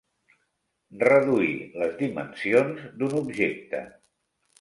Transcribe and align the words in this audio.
Reduir 1.03 1.51
les 1.81 1.93
dimensions 1.99 2.81
d'un 3.03 3.13
objecte. 3.21 3.83